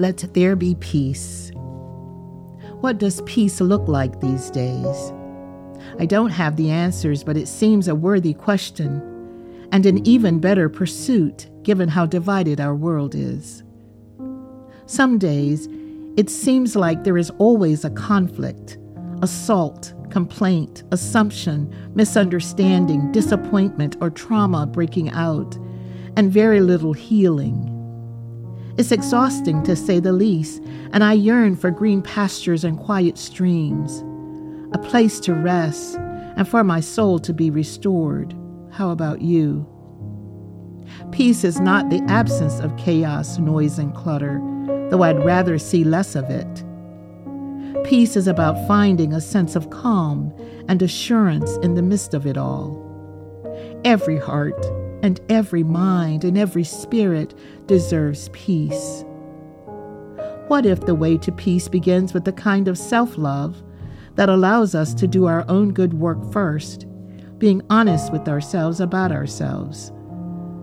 Let 0.00 0.24
there 0.32 0.56
be 0.56 0.76
peace. 0.76 1.52
What 2.80 2.96
does 2.96 3.20
peace 3.26 3.60
look 3.60 3.86
like 3.86 4.18
these 4.18 4.50
days? 4.50 5.12
I 5.98 6.06
don't 6.06 6.30
have 6.30 6.56
the 6.56 6.70
answers, 6.70 7.22
but 7.22 7.36
it 7.36 7.48
seems 7.48 7.86
a 7.86 7.94
worthy 7.94 8.32
question 8.32 9.19
and 9.72 9.86
an 9.86 10.06
even 10.06 10.40
better 10.40 10.68
pursuit 10.68 11.48
given 11.62 11.88
how 11.88 12.06
divided 12.06 12.60
our 12.60 12.74
world 12.74 13.14
is. 13.14 13.62
Some 14.86 15.18
days, 15.18 15.68
it 16.16 16.28
seems 16.28 16.74
like 16.74 17.04
there 17.04 17.18
is 17.18 17.30
always 17.38 17.84
a 17.84 17.90
conflict, 17.90 18.78
assault, 19.22 19.92
complaint, 20.10 20.82
assumption, 20.90 21.72
misunderstanding, 21.94 23.12
disappointment, 23.12 23.96
or 24.00 24.10
trauma 24.10 24.66
breaking 24.66 25.10
out, 25.10 25.56
and 26.16 26.32
very 26.32 26.60
little 26.60 26.92
healing. 26.92 27.66
It's 28.76 28.92
exhausting 28.92 29.62
to 29.64 29.76
say 29.76 30.00
the 30.00 30.12
least, 30.12 30.62
and 30.92 31.04
I 31.04 31.12
yearn 31.12 31.54
for 31.54 31.70
green 31.70 32.02
pastures 32.02 32.64
and 32.64 32.78
quiet 32.78 33.18
streams, 33.18 34.02
a 34.74 34.78
place 34.78 35.20
to 35.20 35.34
rest, 35.34 35.96
and 36.36 36.48
for 36.48 36.64
my 36.64 36.80
soul 36.80 37.18
to 37.20 37.32
be 37.32 37.50
restored. 37.50 38.34
How 38.72 38.90
about 38.90 39.20
you? 39.20 39.66
Peace 41.10 41.44
is 41.44 41.60
not 41.60 41.90
the 41.90 42.02
absence 42.08 42.60
of 42.60 42.76
chaos, 42.76 43.38
noise, 43.38 43.78
and 43.78 43.94
clutter, 43.94 44.40
though 44.90 45.02
I'd 45.02 45.24
rather 45.24 45.58
see 45.58 45.84
less 45.84 46.14
of 46.14 46.30
it. 46.30 46.64
Peace 47.84 48.16
is 48.16 48.28
about 48.28 48.66
finding 48.68 49.12
a 49.12 49.20
sense 49.20 49.56
of 49.56 49.70
calm 49.70 50.32
and 50.68 50.80
assurance 50.82 51.56
in 51.58 51.74
the 51.74 51.82
midst 51.82 52.14
of 52.14 52.26
it 52.26 52.36
all. 52.36 52.86
Every 53.84 54.18
heart 54.18 54.64
and 55.02 55.20
every 55.28 55.64
mind 55.64 56.24
and 56.24 56.38
every 56.38 56.64
spirit 56.64 57.34
deserves 57.66 58.28
peace. 58.32 59.04
What 60.46 60.66
if 60.66 60.80
the 60.82 60.94
way 60.94 61.16
to 61.18 61.32
peace 61.32 61.68
begins 61.68 62.12
with 62.14 62.24
the 62.24 62.32
kind 62.32 62.68
of 62.68 62.78
self 62.78 63.18
love 63.18 63.62
that 64.14 64.28
allows 64.28 64.74
us 64.74 64.94
to 64.94 65.06
do 65.08 65.26
our 65.26 65.44
own 65.48 65.72
good 65.72 65.94
work 65.94 66.32
first, 66.32 66.86
being 67.40 67.62
honest 67.68 68.12
with 68.12 68.28
ourselves 68.28 68.80
about 68.80 69.10
ourselves? 69.10 69.90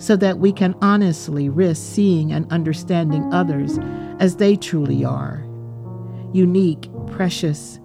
so 0.00 0.14
that 0.14 0.38
we 0.38 0.52
can 0.52 0.76
honestly 0.80 1.48
risk 1.48 1.82
seeing 1.94 2.30
and 2.30 2.46
understanding 2.52 3.34
others 3.34 3.78
as 4.20 4.36
they 4.36 4.54
truly 4.54 5.04
are 5.04 5.44
unique, 6.32 6.90
precious, 7.06 7.80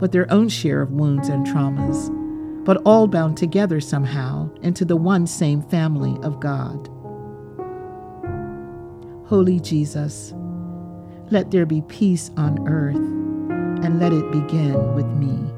with 0.00 0.10
their 0.12 0.30
own 0.32 0.48
share 0.48 0.82
of 0.82 0.90
wounds 0.90 1.28
and 1.28 1.46
traumas, 1.46 2.10
but 2.64 2.82
all 2.84 3.06
bound 3.06 3.36
together 3.36 3.80
somehow 3.80 4.50
into 4.62 4.84
the 4.84 4.96
one 4.96 5.26
same 5.26 5.62
family 5.62 6.18
of 6.24 6.40
God. 6.40 6.88
Holy 9.26 9.60
Jesus, 9.60 10.34
let 11.30 11.52
there 11.52 11.66
be 11.66 11.82
peace 11.82 12.30
on 12.36 12.66
earth, 12.68 12.96
and 13.84 14.00
let 14.00 14.12
it 14.12 14.30
begin 14.32 14.94
with 14.94 15.06
me. 15.06 15.53